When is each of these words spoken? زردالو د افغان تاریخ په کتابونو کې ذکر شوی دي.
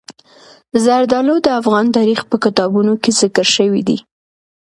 زردالو 0.83 1.35
د 1.45 1.47
افغان 1.59 1.85
تاریخ 1.97 2.19
په 2.29 2.35
کتابونو 2.43 2.93
کې 3.01 3.11
ذکر 3.21 3.45
شوی 3.55 3.81
دي. 3.87 3.97